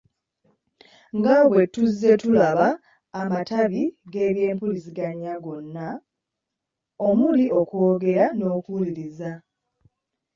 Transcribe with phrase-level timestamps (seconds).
[1.17, 2.67] Nga bwe tuzze tulaba
[3.21, 3.81] amatabi
[4.11, 5.87] g’empuliziganya gonna,
[7.07, 9.31] omuli okwogera n’okuwuliriza.